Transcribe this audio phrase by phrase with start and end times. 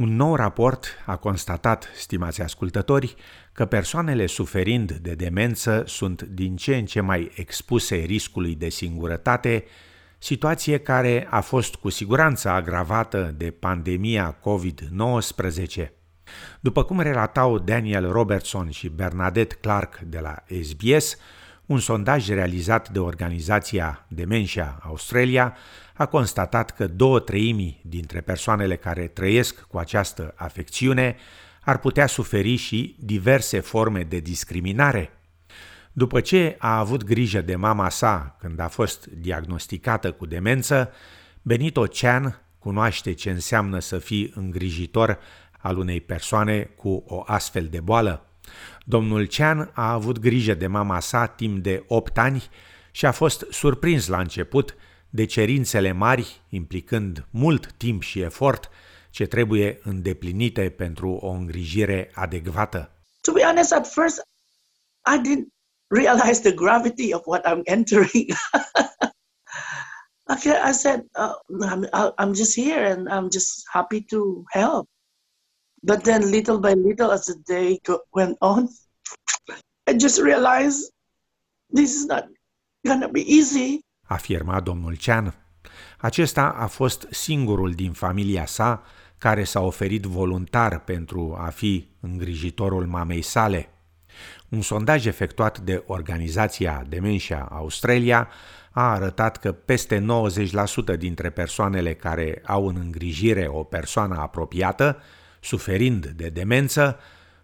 [0.00, 3.14] Un nou raport a constatat, stimați ascultători,
[3.52, 9.64] că persoanele suferind de demență sunt din ce în ce mai expuse riscului de singurătate,
[10.18, 15.88] situație care a fost cu siguranță agravată de pandemia COVID-19.
[16.60, 21.16] După cum relatau Daniel Robertson și Bernadette Clark de la SBS,
[21.70, 25.56] un sondaj realizat de organizația Dementia Australia
[25.94, 31.16] a constatat că două treimi dintre persoanele care trăiesc cu această afecțiune
[31.60, 35.10] ar putea suferi și diverse forme de discriminare.
[35.92, 40.92] După ce a avut grijă de mama sa când a fost diagnosticată cu demență,
[41.42, 45.18] Benito Chan cunoaște ce înseamnă să fii îngrijitor
[45.58, 48.29] al unei persoane cu o astfel de boală.
[48.90, 52.48] Domnul Chan a avut grijă de mama sa timp de 8 ani
[52.90, 54.74] și a fost surprins la început
[55.10, 58.68] de cerințele mari, implicând mult timp și efort,
[59.10, 62.90] ce trebuie îndeplinite pentru o îngrijire adecvată.
[63.20, 64.22] To be honest, at first
[65.14, 65.48] I didn't
[65.88, 68.32] realize the gravity of what I'm entering.
[70.32, 71.34] okay, I said, uh,
[71.70, 71.88] I'm,
[72.18, 74.88] I'm just here and I'm just happy to help.
[75.82, 78.68] But then, little by little, as the day go- went on,
[79.90, 80.92] I just realized
[81.74, 82.24] this is not
[82.88, 83.78] gonna be easy.
[84.06, 85.34] Afirma domnul Chan.
[85.98, 88.82] Acesta a fost singurul din familia sa
[89.18, 93.68] care s-a oferit voluntar pentru a fi îngrijitorul mamei sale.
[94.48, 98.28] Un sondaj efectuat de organizația Dementia Australia
[98.70, 105.02] a arătat că peste 90% dintre persoanele care au în îngrijire o persoană apropiată,
[105.40, 106.98] suferind de demență,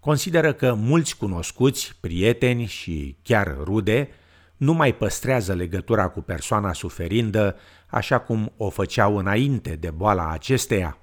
[0.00, 4.08] consideră că mulți cunoscuți, prieteni și chiar rude
[4.56, 10.98] nu mai păstrează legătura cu persoana suferindă așa cum o făceau înainte de boala acesteia.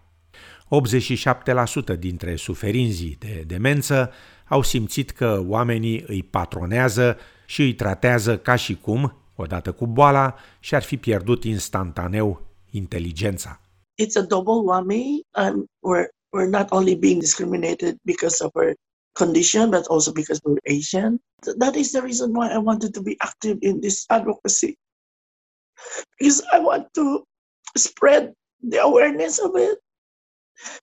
[1.96, 4.12] 87% dintre suferinzii de demență
[4.46, 10.36] au simțit că oamenii îi patronează și îi tratează ca și cum, odată cu boala,
[10.60, 13.62] și-ar fi pierdut instantaneu inteligența.
[14.04, 15.22] It's a double whammy.
[15.38, 18.76] Um, we're, we're not only being discriminated because of our
[19.16, 21.20] condition, but also because we're Asian.
[21.58, 24.78] That is the reason why I wanted to be active in this advocacy.
[26.20, 27.24] Because I want to
[27.76, 29.80] spread the awareness of it.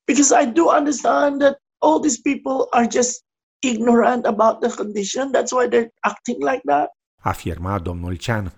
[0.07, 3.23] Because I do understand that all these people are just
[3.63, 5.33] ignorant about the condition.
[5.33, 6.91] That's why they're acting like that.
[7.25, 8.53] Afirma domnul Chan.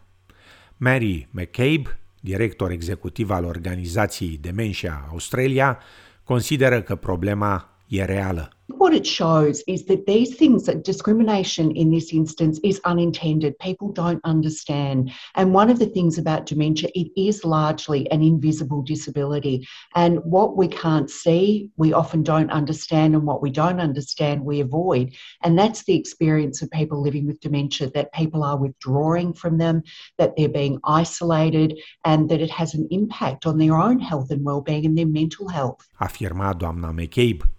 [0.78, 1.88] Mary McCabe,
[2.20, 5.78] director executiv al organizației Dementia Australia,
[6.26, 8.50] consideră că problema reală.
[8.68, 13.56] What it shows is that these things, that discrimination in this instance is unintended.
[13.60, 15.12] People don't understand.
[15.36, 19.66] And one of the things about dementia, it is largely an invisible disability.
[19.94, 23.14] And what we can't see, we often don't understand.
[23.14, 25.14] And what we don't understand, we avoid.
[25.44, 29.84] And that's the experience of people living with dementia that people are withdrawing from them,
[30.18, 34.44] that they're being isolated, and that it has an impact on their own health and
[34.44, 35.86] well-being and their mental health.
[36.00, 37.55] Afirma doamna McCabe.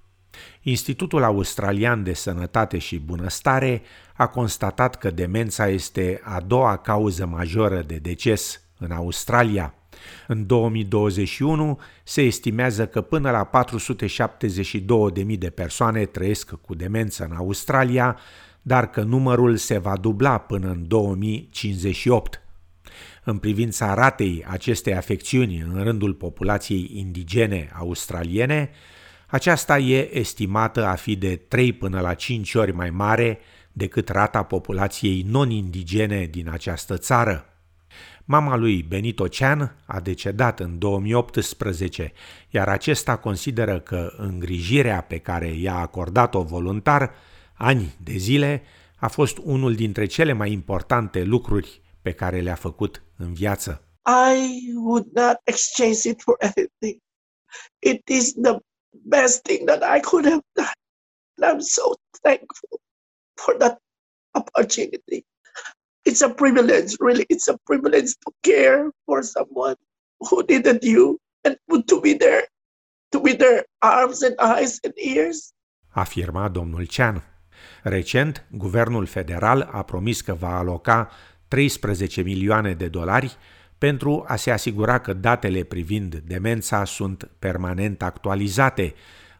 [0.62, 3.82] Institutul Australian de Sănătate și Bunăstare
[4.14, 9.74] a constatat că demența este a doua cauză majoră de deces în Australia.
[10.28, 13.50] În 2021 se estimează că până la
[15.24, 18.18] 472.000 de persoane trăiesc cu demență în Australia,
[18.62, 22.42] dar că numărul se va dubla până în 2058.
[23.24, 28.70] În privința ratei acestei afecțiuni în rândul populației indigene australiene,
[29.28, 33.40] aceasta e estimată a fi de 3 până la 5 ori mai mare
[33.72, 37.46] decât rata populației non-indigene din această țară.
[38.26, 42.14] Mama lui Benito Chan a decedat în 2018,
[42.50, 47.14] iar acesta consideră că îngrijirea pe care i-a acordat-o voluntar,
[47.54, 48.64] ani de zile,
[48.96, 53.82] a fost unul dintre cele mai importante lucruri pe care le-a făcut în viață.
[54.36, 57.02] I would not exchange it for anything.
[57.80, 58.58] It is the
[59.06, 60.80] best thing that I could have done.
[61.38, 62.80] And I'm so thankful
[63.38, 63.78] for that
[64.34, 65.26] opportunity.
[66.04, 67.26] It's a privilege, really.
[67.30, 69.76] It's a privilege to care for someone
[70.20, 71.58] who needed you and
[71.88, 72.48] to be there,
[73.12, 75.54] to be their arms and eyes and ears.
[75.94, 77.24] Afirma domnul Chan.
[77.84, 81.12] Recent, guvernul federal a promis că va aloca
[81.48, 83.38] 13 milioane de dolari
[83.78, 88.94] pentru a se asigura că datele privind demența sunt permanent actualizate,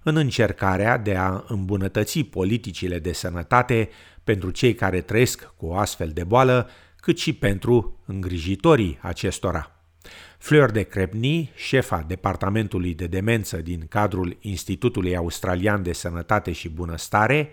[0.04, 3.90] în încercarea de a îmbunătăți politicile de sănătate
[4.24, 9.72] pentru cei care trăiesc cu o astfel de boală, cât și pentru îngrijitorii acestora.
[10.38, 17.50] Fleur de Crepni, șefa Departamentului de Demență din cadrul Institutului Australian de Sănătate și Bunăstare,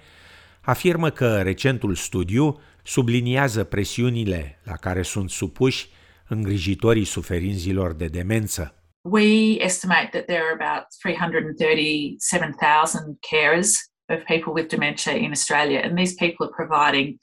[0.60, 5.88] afirmă că recentul studiu subliniază presiunile la care sunt supuși
[6.28, 8.74] îngrijitorii suferinzilor de demență.
[9.10, 13.70] We estimate that there are about 337,000 carers
[14.08, 17.18] of people with dementia in Australia, and these people are providing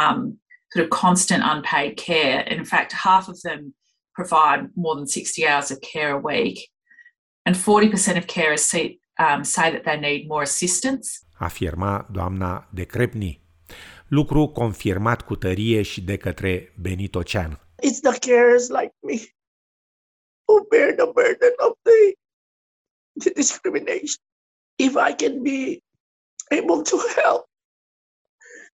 [0.00, 0.40] um,
[0.72, 2.56] sort of constant unpaid care.
[2.56, 3.74] In fact, half of them
[4.12, 6.70] provide more than 60 hours of care a week,
[7.44, 11.20] and 40% of carers see, um, say that they need more assistance.
[11.38, 13.40] Afirma doamna De Crepni,
[14.08, 17.60] lucru confirmat cu tărie și de către Benito Chan.
[17.82, 19.26] It's the carers like me
[20.46, 22.14] who bear the burden of the,
[23.16, 24.20] the discrimination.
[24.78, 25.82] If I can be
[26.50, 27.46] able to help,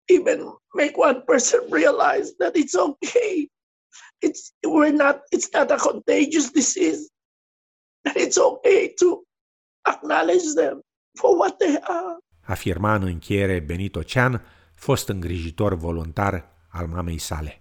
[0.07, 3.47] even make one person realize that it's okay.
[4.21, 7.09] It's we're not it's not a contagious disease.
[8.05, 9.23] And it's okay to
[9.87, 10.81] acknowledge them
[11.17, 12.17] for what they are.
[12.47, 17.59] Afirma în încheiere Benito Chan, fost îngrijitor voluntar al mamei sale.